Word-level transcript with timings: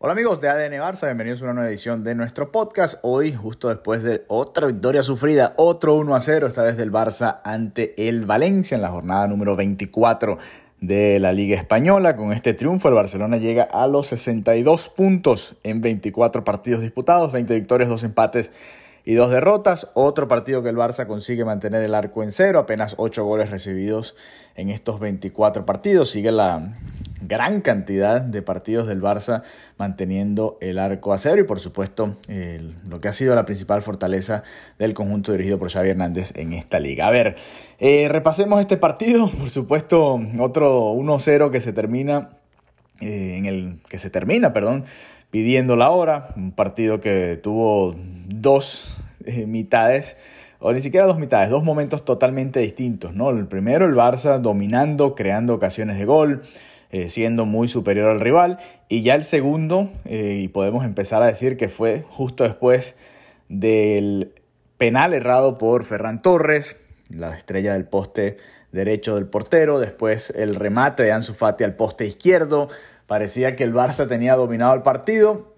Hola 0.00 0.12
amigos 0.12 0.40
de 0.40 0.48
ADN 0.48 0.74
Barça, 0.74 1.06
bienvenidos 1.06 1.42
a 1.42 1.46
una 1.46 1.54
nueva 1.54 1.68
edición 1.70 2.04
de 2.04 2.14
nuestro 2.14 2.52
podcast. 2.52 3.00
Hoy, 3.02 3.32
justo 3.32 3.68
después 3.68 4.04
de 4.04 4.22
otra 4.28 4.68
victoria 4.68 5.02
sufrida, 5.02 5.54
otro 5.56 5.96
1 5.96 6.14
a 6.14 6.20
0, 6.20 6.46
esta 6.46 6.62
vez 6.62 6.76
del 6.76 6.92
Barça 6.92 7.40
ante 7.42 8.06
el 8.06 8.24
Valencia 8.24 8.76
en 8.76 8.82
la 8.82 8.90
jornada 8.90 9.26
número 9.26 9.56
24 9.56 10.38
de 10.80 11.18
la 11.18 11.32
Liga 11.32 11.56
Española. 11.56 12.14
Con 12.14 12.32
este 12.32 12.54
triunfo, 12.54 12.86
el 12.86 12.94
Barcelona 12.94 13.38
llega 13.38 13.64
a 13.64 13.88
los 13.88 14.06
62 14.06 14.88
puntos 14.90 15.56
en 15.64 15.80
24 15.80 16.44
partidos 16.44 16.80
disputados, 16.80 17.32
20 17.32 17.52
victorias, 17.54 17.88
2 17.88 18.04
empates 18.04 18.52
y 19.04 19.14
2 19.14 19.32
derrotas. 19.32 19.88
Otro 19.94 20.28
partido 20.28 20.62
que 20.62 20.68
el 20.68 20.76
Barça 20.76 21.08
consigue 21.08 21.44
mantener 21.44 21.82
el 21.82 21.96
arco 21.96 22.22
en 22.22 22.30
cero, 22.30 22.60
apenas 22.60 22.94
8 22.98 23.24
goles 23.24 23.50
recibidos 23.50 24.14
en 24.54 24.68
estos 24.68 25.00
24 25.00 25.66
partidos. 25.66 26.08
Sigue 26.10 26.30
la 26.30 26.76
gran 27.20 27.60
cantidad 27.60 28.20
de 28.20 28.42
partidos 28.42 28.86
del 28.86 29.02
Barça 29.02 29.42
manteniendo 29.76 30.58
el 30.60 30.78
arco 30.78 31.12
a 31.12 31.18
cero 31.18 31.40
y 31.40 31.44
por 31.44 31.58
supuesto 31.58 32.16
lo 32.88 33.00
que 33.00 33.08
ha 33.08 33.12
sido 33.12 33.34
la 33.34 33.44
principal 33.44 33.82
fortaleza 33.82 34.42
del 34.78 34.94
conjunto 34.94 35.32
dirigido 35.32 35.58
por 35.58 35.70
Xavi 35.70 35.90
Hernández 35.90 36.32
en 36.36 36.52
esta 36.52 36.80
liga. 36.80 37.06
A 37.06 37.10
ver, 37.10 37.36
eh, 37.78 38.08
repasemos 38.08 38.60
este 38.60 38.76
partido, 38.76 39.30
por 39.38 39.50
supuesto 39.50 40.20
otro 40.38 40.92
1-0 40.94 41.50
que 41.50 41.60
se 41.60 41.72
termina, 41.72 42.30
eh, 43.00 43.36
en 43.36 43.46
el 43.46 43.80
que 43.88 43.98
se 43.98 44.10
termina, 44.10 44.52
perdón, 44.52 44.84
pidiendo 45.30 45.76
la 45.76 45.90
hora, 45.90 46.30
un 46.36 46.52
partido 46.52 47.00
que 47.00 47.38
tuvo 47.42 47.94
dos 48.26 48.98
eh, 49.24 49.46
mitades 49.46 50.16
o 50.60 50.72
ni 50.72 50.80
siquiera 50.80 51.06
dos 51.06 51.18
mitades, 51.18 51.50
dos 51.50 51.62
momentos 51.62 52.04
totalmente 52.04 52.58
distintos, 52.60 53.14
¿no? 53.14 53.30
El 53.30 53.46
primero, 53.46 53.86
el 53.86 53.94
Barça 53.94 54.40
dominando, 54.40 55.14
creando 55.14 55.54
ocasiones 55.54 55.98
de 55.98 56.04
gol, 56.04 56.42
eh, 56.90 57.08
siendo 57.08 57.44
muy 57.44 57.68
superior 57.68 58.08
al 58.08 58.20
rival. 58.20 58.58
Y 58.88 59.02
ya 59.02 59.14
el 59.14 59.24
segundo, 59.24 59.90
eh, 60.04 60.40
y 60.42 60.48
podemos 60.48 60.84
empezar 60.84 61.22
a 61.22 61.26
decir 61.26 61.56
que 61.56 61.68
fue 61.68 62.04
justo 62.08 62.44
después 62.44 62.94
del 63.48 64.32
penal 64.78 65.12
errado 65.12 65.58
por 65.58 65.84
Ferran 65.84 66.22
Torres, 66.22 66.76
la 67.10 67.36
estrella 67.36 67.72
del 67.72 67.86
poste 67.86 68.36
derecho 68.72 69.14
del 69.14 69.26
portero, 69.26 69.80
después 69.80 70.30
el 70.30 70.54
remate 70.54 71.02
de 71.02 71.12
Ansu 71.12 71.34
Fati 71.34 71.64
al 71.64 71.74
poste 71.74 72.06
izquierdo, 72.06 72.68
parecía 73.06 73.56
que 73.56 73.64
el 73.64 73.74
Barça 73.74 74.06
tenía 74.06 74.36
dominado 74.36 74.74
el 74.74 74.82
partido, 74.82 75.54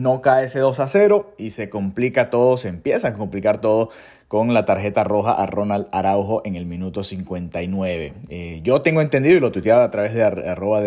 no 0.00 0.22
cae 0.22 0.46
ese 0.46 0.58
2 0.58 0.80
a 0.80 0.88
0 0.88 1.34
y 1.38 1.50
se 1.50 1.68
complica 1.68 2.30
todo, 2.30 2.56
se 2.56 2.68
empieza 2.68 3.08
a 3.08 3.14
complicar 3.14 3.60
todo 3.60 3.90
con 4.28 4.54
la 4.54 4.64
tarjeta 4.64 5.04
roja 5.04 5.32
a 5.32 5.46
Ronald 5.46 5.88
Araujo 5.92 6.42
en 6.44 6.54
el 6.54 6.64
minuto 6.64 7.04
59. 7.04 8.14
Eh, 8.28 8.60
yo 8.62 8.80
tengo 8.80 9.02
entendido 9.02 9.36
y 9.36 9.40
lo 9.40 9.52
tuiteaba 9.52 9.84
a 9.84 9.90
través 9.90 10.14
de 10.14 10.22
arroba 10.22 10.82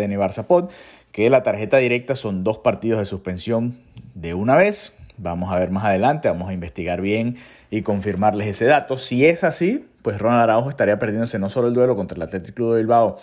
Pod 0.48 0.70
que 1.12 1.30
la 1.30 1.42
tarjeta 1.42 1.76
directa 1.76 2.16
son 2.16 2.42
dos 2.42 2.58
partidos 2.58 2.98
de 2.98 3.04
suspensión 3.04 3.78
de 4.14 4.34
una 4.34 4.56
vez. 4.56 4.94
Vamos 5.16 5.52
a 5.52 5.58
ver 5.60 5.70
más 5.70 5.84
adelante, 5.84 6.28
vamos 6.28 6.48
a 6.48 6.52
investigar 6.52 7.00
bien 7.00 7.36
y 7.70 7.82
confirmarles 7.82 8.48
ese 8.48 8.64
dato. 8.64 8.98
Si 8.98 9.24
es 9.24 9.44
así, 9.44 9.86
pues 10.02 10.18
Ronald 10.18 10.42
Araujo 10.42 10.70
estaría 10.70 10.98
perdiéndose 10.98 11.38
no 11.38 11.50
solo 11.50 11.68
el 11.68 11.74
duelo 11.74 11.94
contra 11.94 12.16
el 12.16 12.22
Atlético 12.22 12.56
Club 12.56 12.72
de 12.72 12.78
Bilbao 12.78 13.18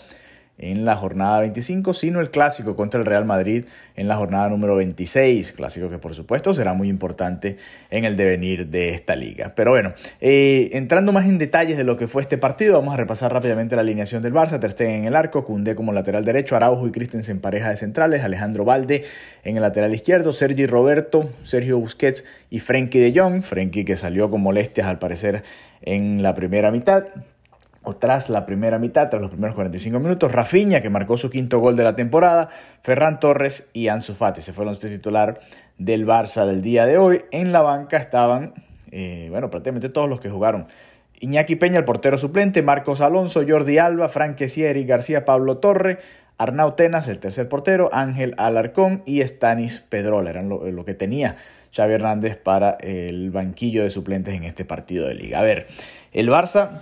en 0.62 0.86
la 0.86 0.96
jornada 0.96 1.42
25, 1.42 1.94
sino 1.94 2.22
el 2.22 2.30
clásico 2.30 2.76
contra 2.76 3.00
el 3.00 3.06
Real 3.06 3.26
Madrid 3.26 3.66
en 3.96 4.08
la 4.08 4.16
jornada 4.16 4.48
número 4.48 4.76
26, 4.76 5.52
clásico 5.54 5.90
que 5.90 5.98
por 5.98 6.14
supuesto 6.14 6.54
será 6.54 6.74
muy 6.74 6.88
importante 6.88 7.58
en 7.90 8.06
el 8.06 8.16
devenir 8.16 8.68
de 8.68 8.90
esta 8.94 9.16
liga. 9.16 9.54
Pero 9.56 9.72
bueno, 9.72 9.94
eh, 10.22 10.70
entrando 10.74 11.12
más 11.12 11.26
en 11.26 11.38
detalles 11.38 11.78
de 11.78 11.84
lo 11.84 11.98
que 11.98 12.08
fue 12.08 12.22
este 12.22 12.38
partido, 12.38 12.74
vamos 12.80 12.94
a 12.94 12.98
repasar 12.98 13.34
rápidamente 13.34 13.76
la 13.76 13.82
alineación 13.82 14.22
del 14.22 14.34
Barça, 14.34 14.60
Ter 14.60 14.72
Stegen 14.72 15.02
en 15.02 15.06
el 15.06 15.16
arco, 15.16 15.44
Cundé 15.44 15.76
como 15.76 15.92
lateral 15.92 16.24
derecho, 16.24 16.56
Araujo 16.56 16.88
y 16.88 16.92
Christensen 16.92 17.42
pareja 17.42 17.70
de 17.70 17.78
centrales, 17.78 18.24
Alejandro 18.24 18.64
Valde 18.64 19.04
en 19.44 19.56
el 19.56 19.62
lateral 19.64 19.94
izquierdo, 19.94 20.32
Sergi 20.32 20.68
Roberto, 20.68 21.30
Sergio 21.44 21.80
Busquets 21.80 22.24
y 22.50 22.60
Frenkie 22.60 23.00
de 23.00 23.20
Jong, 23.20 23.42
Frenkie 23.42 23.84
que 23.84 23.98
salió 23.98 24.30
con 24.30 24.42
molestias 24.42 24.88
al 24.88 25.00
parecer 25.00 25.44
en 25.82 26.22
la 26.22 26.34
primera 26.34 26.72
mitad, 26.72 27.06
o 27.84 27.96
tras 27.96 28.30
la 28.30 28.46
primera 28.46 28.78
mitad, 28.78 29.10
tras 29.10 29.22
los 29.22 29.32
primeros 29.32 29.56
45 29.56 30.00
minutos, 30.00 30.32
Rafinha, 30.32 30.82
que 30.82 30.90
marcó 30.90 31.18
su 31.18 31.30
quinto 31.30 31.60
gol 31.60 31.76
de 31.76 31.84
la 31.84 31.96
temporada, 31.96 32.50
Ferran 32.84 33.20
Torres 33.20 33.70
y 33.74 33.88
Ansu 33.88 34.14
Fati. 34.14 34.42
Se 34.42 34.54
fueron 34.54 34.72
los 34.74 34.80
titular 34.80 35.40
del 35.78 36.06
Barça 36.06 36.46
del 36.46 36.62
día 36.62 36.86
de 36.86 36.98
hoy. 36.98 37.24
En 37.32 37.52
la 37.52 37.62
banca 37.62 37.98
estaban, 37.98 38.54
eh, 38.92 39.28
bueno, 39.32 39.50
prácticamente 39.50 39.90
todos 39.90 40.08
los 40.08 40.20
que 40.20 40.30
jugaron. 40.30 40.68
Iñaki 41.20 41.56
Peña, 41.56 41.80
el 41.80 41.86
portero 41.86 42.18
suplente, 42.18 42.62
Marcos 42.62 43.02
Alonso, 43.02 43.44
Jordi 43.48 43.78
Alba, 43.80 44.10
Frank 44.10 44.38
Sieri, 44.48 44.86
García 44.86 45.26
Pablo 45.26 45.58
Torre, 45.58 46.00
Arnau 46.38 46.76
Tenas, 46.76 47.08
el 47.08 47.20
tercer 47.20 47.48
portero, 47.48 47.90
Ángel 47.94 48.34
Alarcón 48.38 49.04
y 49.06 49.22
Stanis 49.22 49.84
Pedrola. 49.90 50.30
Eran 50.30 50.50
lo, 50.50 50.70
lo 50.70 50.86
que 50.86 50.94
tenía 50.94 51.38
Xavi 51.76 51.94
Hernández 51.94 52.38
para 52.38 52.78
el 52.80 53.32
banquillo 53.32 53.84
de 53.84 53.90
suplentes 53.90 54.34
en 54.34 54.44
este 54.44 54.66
partido 54.66 55.08
de 55.08 55.16
liga. 55.16 55.40
A 55.40 55.44
ver, 55.44 55.68
el 56.12 56.30
Barça 56.30 56.82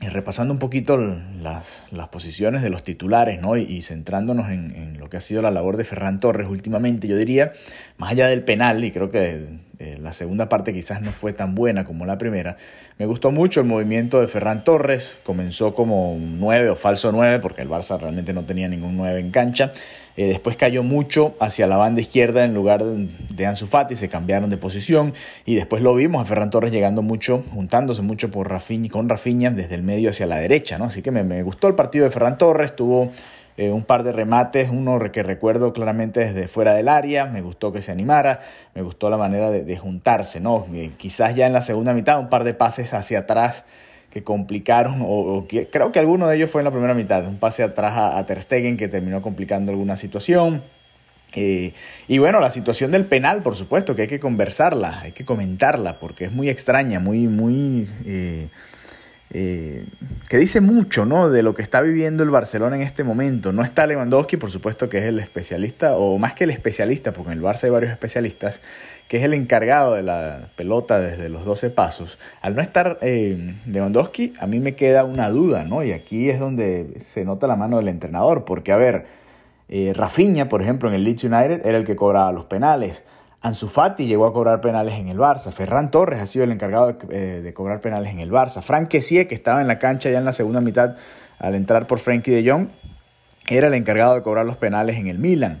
repasando 0.00 0.52
un 0.52 0.58
poquito 0.58 0.96
las, 0.96 1.84
posiciones 2.10 2.62
de 2.62 2.70
los 2.70 2.84
titulares 2.84 3.40
¿no? 3.40 3.56
y, 3.56 3.82
centrándonos 3.82 4.50
en, 4.50 4.96
lo 4.98 5.08
que 5.08 5.16
ha 5.16 5.20
sido 5.20 5.42
la 5.42 5.50
labor 5.50 5.76
de 5.76 5.84
Ferran 5.84 6.20
Torres 6.20 6.48
últimamente, 6.48 7.08
yo 7.08 7.16
diría, 7.16 7.52
más 7.96 8.12
allá 8.12 8.28
del 8.28 8.44
penal, 8.44 8.84
y 8.84 8.92
creo 8.92 9.10
que 9.10 9.46
eh, 9.78 9.98
la 10.00 10.12
segunda 10.12 10.48
parte 10.48 10.72
quizás 10.72 11.02
no 11.02 11.12
fue 11.12 11.32
tan 11.32 11.54
buena 11.54 11.84
como 11.84 12.06
la 12.06 12.18
primera, 12.18 12.56
me 12.98 13.06
gustó 13.06 13.30
mucho 13.30 13.60
el 13.60 13.66
movimiento 13.66 14.20
de 14.20 14.28
Ferran 14.28 14.64
Torres, 14.64 15.18
comenzó 15.24 15.74
como 15.74 16.12
un 16.12 16.40
9 16.40 16.70
o 16.70 16.76
falso 16.76 17.12
9, 17.12 17.40
porque 17.40 17.62
el 17.62 17.68
Barça 17.68 17.98
realmente 17.98 18.32
no 18.32 18.44
tenía 18.44 18.68
ningún 18.68 18.96
9 18.96 19.20
en 19.20 19.30
cancha, 19.30 19.72
eh, 20.18 20.26
después 20.26 20.56
cayó 20.56 20.82
mucho 20.82 21.36
hacia 21.38 21.68
la 21.68 21.76
banda 21.76 22.00
izquierda 22.00 22.44
en 22.44 22.52
lugar 22.52 22.82
de 22.82 23.46
Ansu 23.46 23.68
Fati, 23.68 23.94
se 23.94 24.08
cambiaron 24.08 24.50
de 24.50 24.56
posición 24.56 25.14
y 25.46 25.54
después 25.54 25.80
lo 25.80 25.94
vimos 25.94 26.20
a 26.20 26.24
Ferran 26.24 26.50
Torres 26.50 26.72
llegando 26.72 27.02
mucho, 27.02 27.44
juntándose 27.54 28.02
mucho 28.02 28.28
por 28.28 28.48
con 28.90 29.08
Rafinha 29.08 29.50
desde 29.50 29.76
el 29.76 29.84
medio 29.84 30.10
hacia 30.10 30.26
la 30.26 30.34
derecha, 30.38 30.76
¿no? 30.76 30.86
Así 30.86 31.02
que 31.02 31.12
me, 31.12 31.42
gustó 31.44 31.68
el 31.68 31.76
partido 31.76 32.04
de 32.04 32.10
Ferran 32.10 32.36
Torres, 32.36 32.74
tuvo 32.74 33.12
eh, 33.56 33.70
un 33.70 33.84
par 33.84 34.02
de 34.02 34.10
remates, 34.10 34.70
uno 34.72 34.98
que 35.12 35.22
recuerdo 35.22 35.72
claramente 35.72 36.18
desde 36.18 36.48
fuera 36.48 36.74
del 36.74 36.88
área, 36.88 37.26
me 37.26 37.40
gustó 37.40 37.72
que 37.72 37.80
se 37.80 37.92
animara, 37.92 38.40
me 38.74 38.82
gustó 38.82 39.10
la 39.10 39.18
manera 39.18 39.52
de, 39.52 39.76
juntarse, 39.76 40.40
¿no? 40.40 40.66
Eh, 40.74 40.90
quizás 40.96 41.36
ya 41.36 41.46
en 41.46 41.52
la 41.52 41.62
segunda 41.62 41.92
mitad 41.92 42.18
un 42.18 42.28
par 42.28 42.42
de 42.42 42.54
pases 42.54 42.92
hacia 42.92 43.20
atrás 43.20 43.64
que 44.10 44.24
complicaron, 44.24 45.02
o, 45.02 45.46
creo 45.70 45.92
que 45.92 45.98
alguno 45.98 46.28
de 46.28 46.36
ellos 46.36 46.50
fue 46.50 46.60
en 46.62 46.64
la 46.64 46.70
primera 46.70 46.94
mitad, 46.94 47.26
un 47.26 47.38
pase 47.38 47.62
atrás 47.62 47.92
a, 47.96 48.24
Ter 48.26 48.42
Stegen 48.42 48.76
que 48.76 48.88
terminó 48.88 49.20
complicando 49.22 49.70
alguna 49.70 49.96
situación. 49.96 50.62
Eh, 51.34 51.74
y 52.08 52.18
bueno, 52.18 52.40
la 52.40 52.50
situación 52.50 52.90
del 52.90 53.04
penal, 53.04 53.42
por 53.42 53.54
supuesto, 53.54 53.94
que 53.94 54.02
hay 54.02 54.08
que 54.08 54.18
conversarla, 54.18 55.00
hay 55.00 55.12
que 55.12 55.26
comentarla, 55.26 55.98
porque 55.98 56.24
es 56.24 56.32
muy 56.32 56.48
extraña, 56.48 57.00
muy, 57.00 57.26
muy... 57.26 57.88
Eh, 58.06 58.48
eh, 59.30 59.84
que 60.28 60.38
dice 60.38 60.62
mucho 60.62 61.04
¿no? 61.04 61.28
de 61.28 61.42
lo 61.42 61.54
que 61.54 61.60
está 61.60 61.82
viviendo 61.82 62.22
el 62.22 62.30
Barcelona 62.30 62.76
en 62.76 62.82
este 62.82 63.04
momento. 63.04 63.52
No 63.52 63.62
está 63.62 63.86
Lewandowski, 63.86 64.38
por 64.38 64.50
supuesto 64.50 64.88
que 64.88 64.98
es 64.98 65.04
el 65.04 65.20
especialista, 65.20 65.96
o 65.96 66.18
más 66.18 66.34
que 66.34 66.44
el 66.44 66.50
especialista, 66.50 67.12
porque 67.12 67.32
en 67.32 67.38
el 67.38 67.44
Barça 67.44 67.64
hay 67.64 67.70
varios 67.70 67.92
especialistas, 67.92 68.62
que 69.08 69.18
es 69.18 69.24
el 69.24 69.34
encargado 69.34 69.94
de 69.94 70.02
la 70.02 70.50
pelota 70.56 71.00
desde 71.00 71.28
los 71.28 71.44
12 71.44 71.70
pasos, 71.70 72.18
al 72.40 72.56
no 72.56 72.62
estar 72.62 72.98
eh, 73.02 73.54
Lewandowski, 73.66 74.32
a 74.38 74.46
mí 74.46 74.60
me 74.60 74.74
queda 74.74 75.04
una 75.04 75.28
duda, 75.30 75.64
¿no? 75.64 75.82
Y 75.82 75.92
aquí 75.92 76.30
es 76.30 76.40
donde 76.40 76.94
se 76.98 77.24
nota 77.24 77.46
la 77.46 77.56
mano 77.56 77.78
del 77.78 77.88
entrenador, 77.88 78.44
porque 78.44 78.72
a 78.72 78.76
ver, 78.76 79.06
eh, 79.68 79.92
Rafinha, 79.94 80.48
por 80.48 80.62
ejemplo, 80.62 80.88
en 80.88 80.94
el 80.94 81.04
Leeds 81.04 81.24
United 81.24 81.66
era 81.66 81.76
el 81.76 81.84
que 81.84 81.96
cobraba 81.96 82.32
los 82.32 82.46
penales. 82.46 83.04
Ansu 83.40 83.68
Fati 83.68 84.06
llegó 84.06 84.26
a 84.26 84.32
cobrar 84.32 84.60
penales 84.60 84.94
en 84.94 85.08
el 85.08 85.16
Barça. 85.16 85.52
Ferran 85.52 85.90
Torres 85.90 86.20
ha 86.20 86.26
sido 86.26 86.44
el 86.44 86.50
encargado 86.50 86.92
de, 86.92 87.48
eh, 87.48 87.52
cobrar 87.52 87.80
penales 87.80 88.10
en 88.10 88.18
el 88.18 88.32
Barça. 88.32 88.62
Frank 88.62 88.88
Kessie, 88.88 89.28
que 89.28 89.34
estaba 89.34 89.60
en 89.60 89.68
la 89.68 89.78
cancha 89.78 90.10
ya 90.10 90.18
en 90.18 90.24
la 90.24 90.32
segunda 90.32 90.60
mitad 90.60 90.96
al 91.38 91.54
entrar 91.54 91.86
por 91.86 92.00
Frankie 92.00 92.32
de 92.32 92.50
Jong, 92.50 92.68
era 93.46 93.68
el 93.68 93.74
encargado 93.74 94.16
de 94.16 94.22
cobrar 94.22 94.44
los 94.44 94.56
penales 94.56 94.96
en 94.96 95.06
el 95.06 95.18
Milan. 95.18 95.60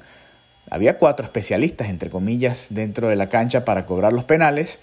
Había 0.70 0.98
cuatro 0.98 1.24
especialistas, 1.24 1.88
entre 1.88 2.10
comillas, 2.10 2.66
dentro 2.70 3.08
de 3.08 3.16
la 3.16 3.28
cancha 3.28 3.64
para 3.64 3.86
cobrar 3.86 4.12
los 4.12 4.24
penales 4.24 4.80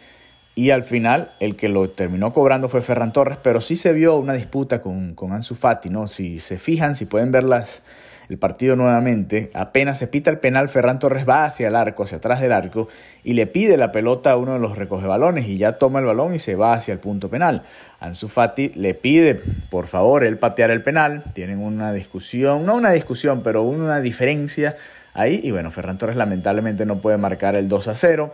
y 0.55 0.69
al 0.69 0.85
final 0.85 1.33
el 1.41 1.57
que 1.57 1.67
lo 1.67 1.89
terminó 1.89 2.31
cobrando 2.31 2.69
fue 2.69 2.81
Ferran 2.81 3.11
Torres, 3.11 3.37
pero 3.43 3.59
sí 3.59 3.75
se 3.75 3.91
vio 3.91 4.15
una 4.15 4.33
disputa 4.33 4.81
con, 4.81 5.15
con 5.15 5.33
Ansu 5.33 5.53
Fati, 5.53 5.89
¿no? 5.89 6.07
Si 6.07 6.39
se 6.39 6.57
fijan, 6.57 6.95
si 6.95 7.05
pueden 7.05 7.31
ver 7.31 7.43
las, 7.43 7.83
el 8.29 8.37
partido 8.37 8.75
nuevamente, 8.75 9.49
apenas 9.53 9.99
se 9.99 10.07
pita 10.07 10.29
el 10.29 10.39
penal, 10.39 10.69
Ferran 10.69 10.99
Torres 10.99 11.27
va 11.27 11.45
hacia 11.45 11.67
el 11.67 11.75
arco, 11.75 12.03
hacia 12.03 12.17
atrás 12.17 12.41
del 12.41 12.51
arco, 12.51 12.87
y 13.23 13.33
le 13.33 13.47
pide 13.47 13.77
la 13.77 13.91
pelota 13.91 14.31
a 14.31 14.37
uno 14.37 14.53
de 14.53 14.59
los 14.59 14.77
recogebalones 14.77 15.47
y 15.47 15.57
ya 15.57 15.73
toma 15.73 15.99
el 15.99 16.05
balón 16.05 16.35
y 16.35 16.39
se 16.39 16.55
va 16.55 16.73
hacia 16.73 16.93
el 16.93 16.99
punto 16.99 17.29
penal. 17.29 17.63
Ansu 17.99 18.27
Fati 18.27 18.69
le 18.75 18.93
pide, 18.93 19.35
por 19.69 19.87
favor, 19.87 20.23
él 20.23 20.37
patear 20.37 20.71
el 20.71 20.83
penal, 20.83 21.23
tienen 21.33 21.59
una 21.59 21.93
discusión, 21.93 22.65
no 22.65 22.75
una 22.75 22.91
discusión, 22.91 23.41
pero 23.43 23.63
una 23.63 24.01
diferencia 24.01 24.75
ahí. 25.15 25.39
Y 25.41 25.51
bueno, 25.51 25.71
Ferran 25.71 25.97
Torres 25.97 26.15
lamentablemente 26.15 26.85
no 26.85 26.99
puede 26.99 27.17
marcar 27.17 27.55
el 27.55 27.67
2 27.67 27.87
a 27.87 27.95
0. 27.95 28.31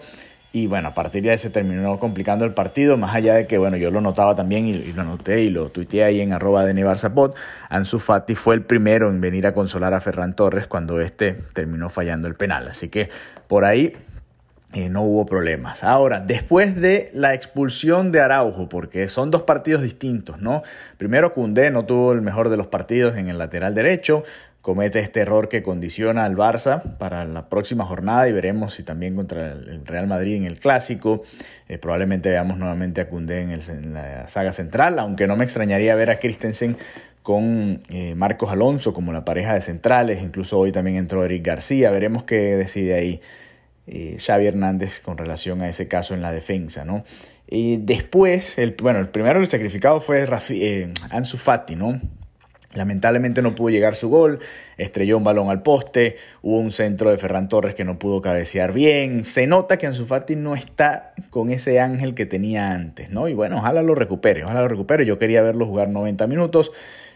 Y 0.54 0.68
bueno, 0.68 0.90
a 0.90 0.94
partir 0.94 1.24
de 1.24 1.32
ahí 1.32 1.38
se 1.38 1.50
terminó 1.50 1.98
complicando 1.98 2.44
el 2.44 2.54
partido, 2.54 2.98
más 2.98 3.16
allá 3.16 3.36
de 3.36 3.48
que, 3.48 3.58
bueno, 3.58 3.78
yo 3.78 3.90
lo 3.90 4.02
notaba 4.02 4.36
también 4.36 4.68
y, 4.68 4.92
lo 4.92 5.04
noté 5.06 5.42
y 5.44 5.50
lo 5.50 5.70
tuiteé 5.70 6.04
ahí 6.04 6.20
en 6.20 6.34
arroba 6.34 6.66
de 6.66 6.74
Nevarzapot. 6.74 7.36
Ansu 7.70 8.00
Fati 8.00 8.36
fue 8.36 8.56
el 8.56 8.64
primero 8.64 9.10
en 9.10 9.22
venir 9.22 9.48
a 9.48 9.54
consolar 9.54 9.94
a 9.94 10.02
Ferran 10.02 10.36
Torres 10.36 10.68
cuando 10.68 11.00
este 11.00 11.32
terminó 11.54 11.90
fallando 11.90 12.28
el 12.28 12.36
penal. 12.36 12.68
Así 12.68 12.90
que 12.90 13.10
por 13.48 13.64
ahí 13.64 13.94
eh, 14.74 14.90
no 14.90 15.04
hubo 15.04 15.26
problemas. 15.26 15.86
Ahora, 15.86 16.20
después 16.20 16.76
de 16.76 17.12
la 17.14 17.34
expulsión 17.34 18.12
de 18.12 18.20
Araujo, 18.20 18.68
porque 18.68 19.08
son 19.08 19.32
dos 19.32 19.44
partidos 19.44 19.82
distintos, 19.82 20.42
¿no? 20.42 20.64
Primero, 20.98 21.34
Cundé 21.34 21.72
no 21.72 21.86
tuvo 21.86 22.12
el 22.12 22.22
mejor 22.22 22.50
de 22.50 22.58
los 22.58 22.68
partidos 22.68 23.16
en 23.16 23.30
el 23.30 23.38
lateral 23.38 23.74
derecho 23.74 24.24
comete 24.62 25.00
este 25.00 25.22
error 25.22 25.50
que 25.50 25.64
condiciona 25.64 26.24
al 26.24 26.36
Barça 26.36 26.98
para 26.98 27.26
la 27.26 27.50
próxima 27.50 27.86
jornada 27.86 28.28
y 28.30 28.32
veremos 28.32 28.76
si 28.76 28.84
también 28.84 29.16
contra 29.16 29.54
el 29.54 29.86
Real 29.86 30.08
Madrid 30.08 30.36
en 30.36 30.44
el 30.44 30.60
clásico. 30.60 31.24
Eh, 31.68 31.78
probablemente 31.78 32.30
veamos 32.30 32.58
nuevamente 32.58 33.02
a 33.02 33.10
Cundé 33.10 33.42
en, 33.42 33.94
la 33.94 34.28
saga 34.30 34.54
central, 34.54 35.00
aunque 35.00 35.26
no 35.26 35.36
me 35.36 35.44
extrañaría 35.44 35.96
ver 35.96 36.12
a 36.12 36.20
Christensen 36.20 36.78
con 37.24 37.84
eh, 37.90 38.14
Marcos 38.16 38.52
Alonso 38.52 38.94
como 38.94 39.12
la 39.14 39.26
pareja 39.26 39.54
de 39.56 39.62
centrales. 39.62 40.22
Incluso 40.22 40.60
hoy 40.60 40.72
también 40.72 40.98
entró 40.98 41.26
Eric 41.26 41.46
García. 41.46 41.90
Veremos 41.90 42.24
qué 42.24 42.56
decide 42.56 42.94
ahí 42.94 43.22
eh, 43.88 44.18
Xavi 44.20 44.46
Hernández 44.46 45.00
con 45.00 45.18
relación 45.18 45.62
a 45.62 45.70
ese 45.70 45.88
caso 45.88 46.14
en 46.14 46.22
la 46.22 46.32
defensa, 46.32 46.86
¿no? 46.86 47.04
Y 47.48 47.78
después, 47.78 48.58
el, 48.58 48.78
bueno, 48.82 49.00
el 49.00 49.10
primero 49.10 49.40
el 49.40 49.48
sacrificado 49.48 50.00
fue 50.00 50.26
Ansu 51.10 51.38
Fati, 51.38 51.76
¿no? 51.76 52.00
Lamentablemente 52.74 53.42
no 53.42 53.54
pudo 53.54 53.70
llegar 53.70 53.96
su 53.96 54.10
gol, 54.10 54.40
estrelló 54.78 55.18
un 55.18 55.24
balón 55.24 55.50
al 55.50 55.62
poste, 55.62 56.16
hubo 56.42 56.58
un 56.58 56.72
centro 56.72 57.12
de 57.12 57.18
Ferran 57.18 57.50
Torres 57.50 57.76
que 57.76 57.84
no 57.84 58.00
pudo 58.00 58.22
cabecear 58.22 58.72
bien. 58.72 59.26
Se 59.26 59.46
nota 59.46 59.78
que 59.78 59.88
Ansu 59.88 60.06
Fati 60.06 60.36
no 60.36 60.56
está 60.56 61.14
con 61.30 61.52
ese 61.52 61.80
ángel 61.80 62.16
que 62.16 62.26
tenía 62.26 62.72
antes, 62.72 63.10
¿no? 63.10 63.28
Y 63.28 63.34
bueno, 63.34 63.58
ojalá 63.58 63.82
lo 63.82 63.94
recupere, 63.96 64.46
ojalá 64.46 64.62
lo 64.62 64.70
recupere. 64.70 65.06
Yo 65.06 65.20
quería 65.20 65.42
verlo 65.42 65.66
jugar 65.66 65.90
90 65.90 66.28
minutos. 66.28 66.72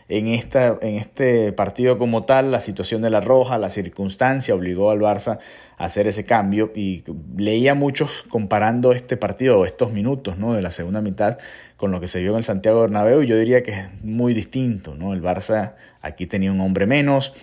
En, 0.07 0.28
esta, 0.28 0.78
en 0.81 0.96
este 0.96 1.52
partido 1.52 1.98
como 1.98 2.25
tal, 2.25 2.52
la 2.52 2.60
situación 2.60 3.02
de 3.02 3.10
la 3.10 3.22
roja, 3.22 3.57
la 3.57 3.72
circunstancia 3.72 4.54
obligó 4.54 4.92
al 4.92 5.00
Barça 5.00 5.40
a 5.78 5.86
hacer 5.86 6.06
ese 6.06 6.25
cambio 6.25 6.72
y 6.75 7.04
leía 7.36 7.74
muchos 7.74 8.24
comparando 8.30 8.92
este 8.92 9.18
partido 9.18 9.66
estos 9.66 9.92
minutos 9.92 10.38
¿no? 10.38 10.54
de 10.54 10.62
la 10.62 10.69
segunda 10.69 11.02
mitad 11.02 11.40
con 11.75 11.92
lo 11.92 12.00
que 12.00 12.07
se 12.07 12.19
vio 12.19 12.31
en 12.31 12.38
el 12.38 12.44
Santiago 12.44 12.81
Bernabéu 12.81 13.24
y 13.24 13.28
yo 13.28 13.38
diría 13.38 13.63
que 13.63 13.72
es 13.72 14.04
muy 14.04 14.34
distinto, 14.34 14.96
¿no? 14.96 15.13
El 15.13 15.22
Barça 15.22 15.74
aquí 16.02 16.25
tenía 16.25 16.51
un 16.51 16.62
hombre 16.62 16.86
menos, 16.86 17.34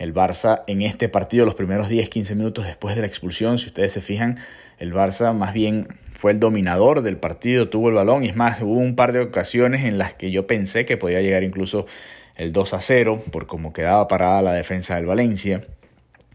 el 0.00 0.14
Barça 0.14 0.64
en 0.66 0.80
este 0.80 1.10
partido 1.10 1.44
los 1.44 1.54
primeros 1.54 1.90
10-15 1.90 2.34
minutos 2.34 2.66
después 2.66 2.96
de 2.96 3.02
la 3.02 3.06
expulsión, 3.06 3.58
si 3.58 3.68
ustedes 3.68 3.92
se 3.92 4.00
fijan, 4.00 4.38
el 4.78 4.94
Barça 4.94 5.34
más 5.34 5.52
bien 5.52 5.88
fue 6.14 6.32
el 6.32 6.40
dominador 6.40 7.02
del 7.02 7.18
partido, 7.18 7.68
tuvo 7.68 7.90
el 7.90 7.94
balón 7.94 8.24
y 8.24 8.28
es 8.28 8.34
más, 8.34 8.62
hubo 8.62 8.78
un 8.78 8.96
par 8.96 9.12
de 9.12 9.20
ocasiones 9.20 9.84
en 9.84 9.98
las 9.98 10.14
que 10.14 10.30
yo 10.30 10.46
pensé 10.46 10.86
que 10.86 10.96
podía 10.96 11.20
llegar 11.20 11.44
incluso 11.44 11.84
el 12.36 12.50
2 12.50 12.74
a 12.74 12.80
0 12.80 13.24
por 13.30 13.46
cómo 13.46 13.74
quedaba 13.74 14.08
parada 14.08 14.40
la 14.40 14.52
defensa 14.54 14.96
del 14.96 15.04
Valencia. 15.04 15.66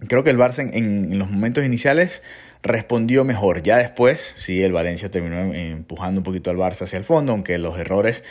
Creo 0.07 0.23
que 0.23 0.29
el 0.29 0.37
Barça 0.37 0.69
en 0.71 1.17
los 1.17 1.31
momentos 1.31 1.65
iniciales 1.65 2.21
respondió 2.61 3.23
mejor. 3.23 3.63
Ya 3.63 3.77
después, 3.77 4.35
sí, 4.37 4.61
el 4.61 4.73
Valencia 4.73 5.09
terminó 5.09 5.53
empujando 5.55 6.19
un 6.19 6.23
poquito 6.23 6.51
al 6.51 6.57
Barça 6.57 6.83
hacia 6.83 6.97
el 6.97 7.03
fondo, 7.03 7.31
aunque 7.31 7.57
los 7.57 7.79
errores 7.79 8.23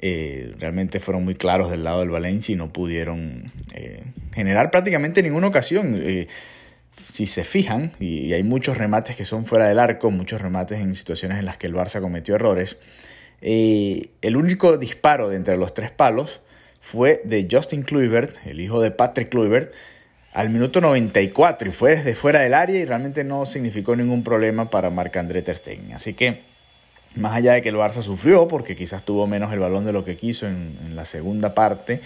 eh, 0.00 0.54
realmente 0.58 1.00
fueron 1.00 1.24
muy 1.24 1.34
claros 1.34 1.70
del 1.70 1.82
lado 1.82 2.00
del 2.00 2.10
Valencia 2.10 2.52
y 2.52 2.56
no 2.56 2.72
pudieron 2.72 3.44
eh, 3.74 4.04
generar 4.32 4.70
prácticamente 4.70 5.22
ninguna 5.22 5.48
ocasión. 5.48 5.94
Eh, 6.00 6.28
si 7.12 7.26
se 7.26 7.42
fijan, 7.42 7.92
y, 7.98 8.32
hay 8.32 8.42
muchos 8.42 8.76
remates 8.76 9.16
que 9.16 9.24
son 9.24 9.44
fuera 9.44 9.68
del 9.68 9.78
arco, 9.78 10.10
muchos 10.10 10.40
remates 10.40 10.80
en 10.80 10.94
situaciones 10.94 11.38
en 11.38 11.46
las 11.46 11.56
que 11.56 11.66
el 11.66 11.74
Barça 11.74 12.00
cometió 12.00 12.36
errores, 12.36 12.76
el 13.40 14.36
único 14.36 14.78
disparo 14.78 15.28
de 15.28 15.36
entre 15.36 15.56
los 15.56 15.72
tres 15.72 15.92
palos 15.92 16.40
fue 16.80 17.20
de 17.24 17.46
Justin 17.50 17.82
Kluivert, 17.82 18.36
el 18.46 18.60
hijo 18.60 18.80
de 18.80 18.90
Patrick 18.90 19.28
Kluivert, 19.28 19.72
al 20.32 20.50
minuto 20.50 20.80
94 20.80 21.68
y 21.68 21.72
fue 21.72 21.96
desde 21.96 22.14
fuera 22.14 22.40
del 22.40 22.54
área 22.54 22.78
y 22.78 22.84
realmente 22.84 23.24
no 23.24 23.46
significó 23.46 23.94
ningún 23.94 24.24
problema 24.24 24.70
para 24.70 24.90
Marc-André 24.90 25.42
Ter 25.42 25.56
Stegen. 25.56 25.92
Así 25.92 26.14
que 26.14 26.42
más 27.14 27.34
allá 27.34 27.54
de 27.54 27.62
que 27.62 27.68
el 27.68 27.76
Barça 27.76 28.02
sufrió 28.02 28.48
porque 28.48 28.76
quizás 28.76 29.02
tuvo 29.02 29.26
menos 29.26 29.52
el 29.52 29.58
balón 29.58 29.84
de 29.84 29.92
lo 29.92 30.04
que 30.04 30.16
quiso 30.16 30.46
en, 30.46 30.94
la 30.94 31.04
segunda 31.04 31.54
parte, 31.54 32.00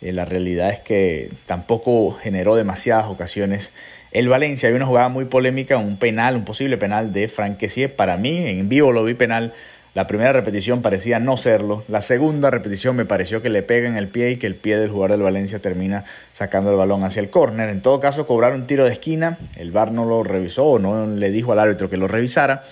eh, 0.00 0.12
la 0.12 0.24
realidad 0.24 0.70
es 0.70 0.80
que 0.80 1.30
tampoco 1.46 2.12
generó 2.12 2.56
demasiadas 2.56 3.06
ocasiones 3.06 3.72
el 4.10 4.28
Valencia. 4.28 4.68
Hay 4.68 4.74
una 4.74 4.86
jugada 4.86 5.08
muy 5.08 5.24
polémica, 5.24 5.76
un 5.76 5.96
penal, 5.96 6.36
un 6.36 6.44
posible 6.44 6.76
penal 6.76 7.12
de 7.12 7.28
Frank 7.28 7.62
Para 7.96 8.16
mí, 8.16 8.36
en 8.46 8.68
vivo 8.68 8.92
lo 8.92 9.04
vi 9.04 9.14
penal 9.14 9.54
la 9.94 10.08
primera 10.08 10.32
repetición 10.32 10.82
parecía 10.82 11.20
no 11.20 11.36
serlo. 11.36 11.84
La 11.86 12.00
segunda 12.00 12.50
repetición 12.50 12.96
me 12.96 13.04
pareció 13.04 13.42
que 13.42 13.48
le 13.48 13.62
pega 13.62 13.88
en 13.88 13.96
el 13.96 14.08
pie 14.08 14.32
y 14.32 14.36
que 14.38 14.48
el 14.48 14.56
pie 14.56 14.76
del 14.76 14.90
jugador 14.90 15.12
del 15.12 15.22
Valencia 15.22 15.60
termina 15.60 16.04
sacando 16.32 16.72
el 16.72 16.76
balón 16.76 17.04
hacia 17.04 17.20
el 17.20 17.30
córner. 17.30 17.68
En 17.68 17.80
todo 17.80 18.00
caso, 18.00 18.26
cobraron 18.26 18.62
un 18.62 18.66
tiro 18.66 18.86
de 18.86 18.90
esquina. 18.90 19.38
El 19.54 19.70
VAR 19.70 19.92
no 19.92 20.04
lo 20.04 20.24
revisó 20.24 20.64
o 20.64 20.78
no 20.80 21.06
le 21.06 21.30
dijo 21.30 21.52
al 21.52 21.60
árbitro 21.60 21.88
que 21.90 21.96
lo 21.96 22.08
revisara. 22.08 22.64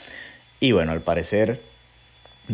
Y 0.59 0.73
bueno, 0.73 0.91
al 0.91 1.03
parecer 1.03 1.61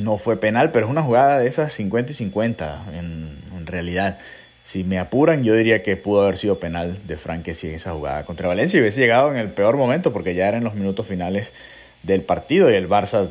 no 0.02 0.18
fue 0.18 0.38
penal, 0.38 0.70
pero 0.72 0.86
es 0.86 0.90
una 0.90 1.02
jugada 1.02 1.38
de 1.38 1.48
esas 1.48 1.72
50 1.72 2.12
y 2.12 2.14
50 2.14 2.84
en, 2.94 3.66
realidad. 3.66 4.18
Si 4.62 4.82
me 4.82 4.98
apuran, 4.98 5.44
yo 5.44 5.54
diría 5.54 5.82
que 5.82 5.96
pudo 5.96 6.22
haber 6.22 6.38
sido 6.38 6.58
penal 6.58 7.06
de 7.06 7.18
Franquesi 7.18 7.68
en 7.68 7.74
esa 7.74 7.92
jugada 7.92 8.24
contra 8.24 8.48
Valencia 8.48 8.78
y 8.78 8.80
hubiese 8.80 9.00
llegado 9.00 9.30
en 9.30 9.36
el 9.36 9.50
peor 9.50 9.76
momento 9.76 10.10
porque 10.10 10.34
ya 10.34 10.48
eran 10.48 10.64
los 10.64 10.74
minutos 10.74 11.06
finales 11.06 11.52
del 12.02 12.22
partido 12.22 12.70
y 12.70 12.74
el 12.74 12.88
Barça 12.88 13.30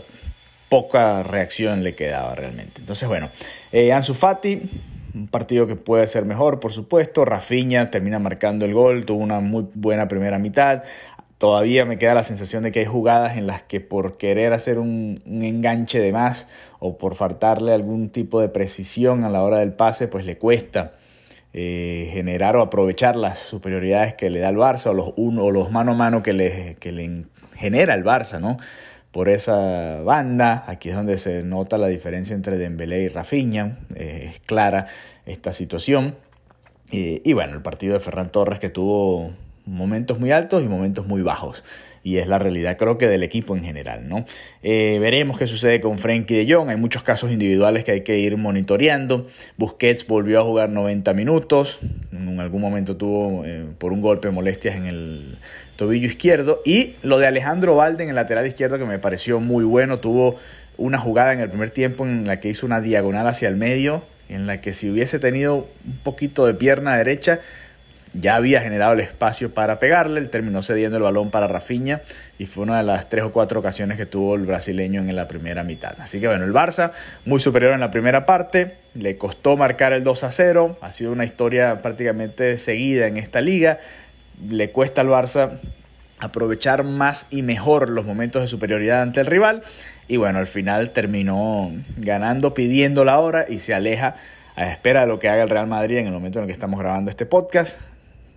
poca 0.70 1.24
reacción 1.24 1.84
le 1.84 1.96
quedaba 1.96 2.36
realmente. 2.36 2.82
Entonces, 2.82 3.08
bueno, 3.08 3.32
eh, 3.72 3.94
Ansu 3.94 4.14
Fati, 4.14 4.62
un 5.16 5.28
partido 5.28 5.66
que 5.66 5.76
puede 5.76 6.08
ser 6.08 6.26
mejor, 6.26 6.60
por 6.60 6.74
supuesto. 6.74 7.26
Rafinha 7.26 7.90
termina 7.90 8.20
marcando 8.20 8.66
el 8.66 8.74
gol, 8.74 9.06
tuvo 9.06 9.24
una 9.24 9.40
muy 9.40 9.66
buena 9.74 10.08
primera 10.08 10.38
mitad. 10.38 10.84
Todavía 11.38 11.86
me 11.86 12.00
queda 12.00 12.16
la 12.16 12.24
sensación 12.24 12.64
de 12.64 12.72
que 12.72 12.80
hay 12.80 12.86
jugadas 12.86 13.38
en 13.38 13.46
las 13.46 13.62
que 13.62 13.80
por 13.80 14.18
querer 14.18 14.54
hacer 14.54 14.80
un, 14.80 15.22
enganche 15.26 16.00
de 16.00 16.12
más 16.12 16.48
o 16.80 16.98
por 16.98 17.16
faltarle 17.16 17.74
algún 17.74 18.10
tipo 18.10 18.42
de 18.42 18.50
precisión 18.50 19.24
a 19.24 19.30
la 19.30 19.44
hora 19.44 19.60
del 19.60 19.74
pase, 19.74 20.08
pues 20.08 20.26
le 20.26 20.40
cuesta 20.40 20.94
eh, 21.54 22.10
generar 22.12 22.56
o 22.56 22.62
aprovechar 22.64 23.16
las 23.16 23.38
superioridades 23.38 24.16
que 24.16 24.32
le 24.32 24.40
da 24.40 24.50
el 24.50 24.58
Barça 24.58 24.88
o 24.88 24.94
los, 24.94 25.14
uno, 25.16 25.44
o 25.44 25.52
los 25.52 25.72
mano 25.72 25.92
a 25.92 25.96
mano 25.96 26.24
que 26.24 26.34
le, 26.34 26.76
que 26.80 26.92
le 26.92 27.26
genera 27.56 27.94
el 27.94 28.04
Barça, 28.04 28.40
¿no? 28.40 28.58
por 29.12 29.30
esa 29.30 30.02
banda. 30.02 30.64
Aquí 30.68 30.90
es 30.90 30.96
donde 30.96 31.18
se 31.18 31.44
nota 31.44 31.78
la 31.78 31.88
diferencia 31.88 32.36
entre 32.36 32.58
Dembélé 32.58 33.04
y 33.04 33.08
Rafinha. 33.10 33.78
Eh, 33.96 34.32
es 34.34 34.40
clara 34.42 34.88
esta 35.26 35.54
situación. 35.54 36.16
y 36.92 37.34
bueno, 37.34 37.54
el 37.54 37.62
partido 37.62 37.94
de 37.94 38.00
Ferran 38.00 38.32
Torres 38.32 38.60
que 38.60 38.70
tuvo 38.70 39.34
momentos 39.68 40.20
muy 40.20 40.32
altos 40.32 40.64
y 40.64 40.68
momentos 40.68 41.06
muy 41.06 41.22
bajos. 41.22 41.64
Y 42.04 42.20
es 42.20 42.28
la 42.28 42.40
realidad 42.40 42.78
creo 42.78 42.98
que 42.98 43.08
del 43.08 43.22
equipo 43.22 43.56
en 43.56 43.66
general, 43.66 44.08
¿no? 44.08 44.24
Eh, 44.64 44.98
veremos 45.00 45.38
qué 45.38 45.46
sucede 45.46 45.82
con 45.82 46.00
Frenkie 46.00 46.46
de 46.46 46.54
Jong. 46.54 46.70
Hay 46.70 46.78
muchos 46.78 47.04
casos 47.04 47.32
individuales 47.32 47.84
que 47.84 47.92
hay 47.92 48.02
que 48.02 48.18
ir 48.18 48.38
monitoreando. 48.38 49.28
Busquets 49.58 50.08
volvió 50.08 50.40
a 50.40 50.44
jugar 50.44 50.70
90 50.70 51.14
minutos. 51.14 51.80
En 52.14 52.40
algún 52.40 52.62
momento 52.62 52.96
tuvo 52.96 53.44
eh, 53.46 53.66
por 53.78 53.92
un 53.92 54.02
golpe 54.02 54.32
molestias 54.32 54.78
en 54.78 54.86
el 54.86 55.38
tobillo 55.76 56.08
izquierdo. 56.08 56.62
Y 56.64 56.96
lo 57.02 57.20
de 57.20 57.28
Alejandro 57.28 57.76
Valde 57.76 58.04
en 58.04 58.10
el 58.10 58.16
lateral 58.16 58.48
izquierdo 58.48 58.78
que 58.78 58.86
me 58.86 59.00
pareció 59.00 59.42
muy 59.42 59.66
bueno. 59.66 60.00
Tuvo 60.00 60.38
una 60.78 61.00
jugada 61.00 61.34
en 61.34 61.42
el 61.42 61.50
primer 61.50 61.72
tiempo 61.72 62.06
en 62.06 62.26
la 62.26 62.40
que 62.40 62.48
hizo 62.48 62.66
una 62.66 62.80
diagonal 62.80 63.28
hacia 63.28 63.50
el 63.50 63.58
medio, 63.58 64.04
en 64.30 64.48
la 64.48 64.62
que 64.62 64.74
si 64.74 64.90
hubiese 64.90 65.20
tenido 65.20 65.68
un 65.86 65.98
poquito 66.04 66.46
de 66.46 66.54
pierna 66.54 66.96
derecha, 66.96 67.42
ya 68.18 68.36
había 68.36 68.62
generado 68.62 68.94
el 68.94 69.00
espacio 69.00 69.54
para 69.54 69.80
pegarle, 69.80 70.20
él 70.20 70.30
terminó 70.30 70.62
cediendo 70.62 70.98
el 70.98 71.04
balón 71.04 71.30
para 71.30 71.48
Rafinha 71.48 72.02
y 72.40 72.48
fue 72.48 72.64
una 72.64 72.78
de 72.78 72.84
las 72.84 73.10
tres 73.10 73.24
o 73.24 73.32
cuatro 73.32 73.60
ocasiones 73.60 73.98
que 73.98 74.06
tuvo 74.06 74.36
el 74.36 74.46
brasileño 74.46 75.02
en 75.02 75.16
la 75.16 75.28
primera 75.28 75.64
mitad. 75.64 75.96
Así 76.00 76.20
que 76.20 76.28
bueno, 76.28 76.44
el 76.46 76.54
Barça 76.54 76.92
muy 77.26 77.40
superior 77.40 77.74
en 77.74 77.80
la 77.80 77.92
primera 77.92 78.26
parte, 78.26 78.76
le 78.94 79.18
costó 79.18 79.56
marcar 79.56 79.94
el 79.94 80.04
2 80.04 80.24
a 80.24 80.32
0, 80.32 80.78
ha 80.82 80.92
sido 80.92 81.12
una 81.12 81.26
historia 81.26 81.82
prácticamente 81.82 82.58
seguida 82.58 83.08
en 83.08 83.18
esta 83.18 83.42
liga, 83.42 83.80
le 84.50 84.72
cuesta 84.72 85.02
al 85.02 85.08
Barça 85.08 85.60
aprovechar 86.20 86.84
más 86.84 87.28
y 87.30 87.44
mejor 87.44 87.90
los 87.90 88.06
momentos 88.06 88.42
de 88.42 88.48
superioridad 88.48 89.02
ante 89.02 89.20
el 89.20 89.28
rival 89.28 89.62
y 90.08 90.18
bueno, 90.18 90.40
al 90.40 90.48
final 90.48 90.92
terminó 90.92 91.72
ganando, 91.98 92.54
pidiendo 92.54 93.06
la 93.06 93.20
hora 93.20 93.46
y 93.48 93.60
se 93.60 93.74
aleja 93.74 94.16
a 94.56 94.72
espera 94.72 95.02
de 95.02 95.08
lo 95.08 95.20
que 95.20 95.30
haga 95.30 95.44
el 95.44 95.50
Real 95.50 95.68
Madrid 95.68 95.98
en 95.98 96.08
el 96.08 96.14
momento 96.14 96.40
en 96.40 96.44
el 96.44 96.48
que 96.48 96.54
estamos 96.54 96.80
grabando 96.80 97.12
este 97.12 97.26
podcast. 97.26 97.78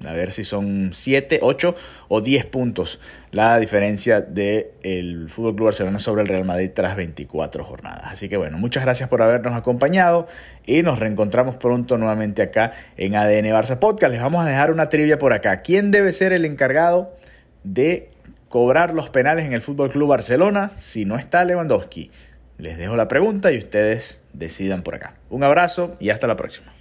A 0.07 0.15
ver 0.15 0.33
si 0.33 0.45
son 0.45 0.93
7, 0.95 1.41
8 1.43 1.75
o 2.09 2.21
10 2.23 2.47
puntos 2.47 3.01
la 3.33 3.59
diferencia 3.59 4.23
del 4.23 4.69
el 4.83 5.29
Fútbol 5.29 5.55
Club 5.55 5.67
Barcelona 5.67 5.99
sobre 5.99 6.23
el 6.23 6.29
Real 6.29 6.47
Madrid 6.47 6.71
tras 6.75 6.97
24 6.97 7.65
jornadas. 7.65 8.05
Así 8.07 8.31
que 8.31 8.39
bueno, 8.39 8.57
muchas 8.57 8.83
gracias 8.83 9.11
por 9.11 9.21
habernos 9.21 9.55
acompañado 9.55 10.27
y 10.65 10.83
nos 10.83 10.99
reencontramos 10.99 11.57
pronto 11.57 11.99
nuevamente 11.99 12.41
acá 12.41 12.73
en 12.97 13.15
ADN 13.15 13.47
Barça 13.47 13.79
Podcast. 13.79 14.13
Les 14.13 14.23
vamos 14.23 14.43
a 14.43 14.49
dejar 14.49 14.71
una 14.71 14.89
trivia 14.89 15.19
por 15.19 15.35
acá. 15.35 15.61
¿Quién 15.61 15.91
debe 15.91 16.15
ser 16.15 16.33
el 16.33 16.47
encargado 16.47 17.15
de 17.63 18.09
cobrar 18.49 18.95
los 18.95 19.11
penales 19.11 19.45
en 19.45 19.53
el 19.53 19.61
Fútbol 19.61 19.91
Club 19.91 20.09
Barcelona 20.09 20.71
si 20.71 21.05
no 21.05 21.19
está 21.19 21.45
Lewandowski? 21.45 22.11
Les 22.57 22.79
dejo 22.79 22.97
la 22.97 23.07
pregunta 23.07 23.53
y 23.53 23.59
ustedes 23.59 24.19
decidan 24.33 24.83
por 24.83 24.95
acá. 24.95 25.15
Un 25.29 25.45
abrazo 25.45 25.97
y 26.01 26.09
hasta 26.09 26.27
la 26.27 26.37
próxima. 26.37 26.73